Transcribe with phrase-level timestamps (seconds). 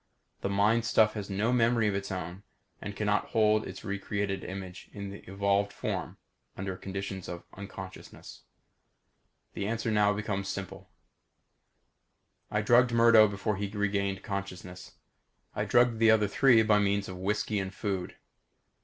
[0.41, 2.41] The mind stuff has no memory of its own
[2.81, 6.17] and cannot hold its recreated image in the evolved form
[6.57, 8.41] under conditions of unconsciousness.
[9.53, 10.89] The answer now becomes simple.
[12.49, 14.93] I drugged Murdo before he regained consciousness.
[15.55, 18.15] I drugged the other three by means of whisky and food.